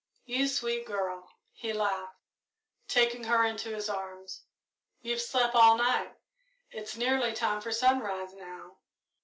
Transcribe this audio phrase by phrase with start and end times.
[0.25, 2.17] "You sweet girl," he laughed,
[2.87, 4.41] taking her into his arms;
[5.01, 6.15] "you've slept all night
[6.71, 8.77] it's nearly time for sunrise, now."